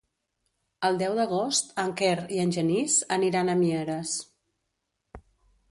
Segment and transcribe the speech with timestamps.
[0.87, 4.19] El deu d'agost en Quer i en Genís aniran a Mieres.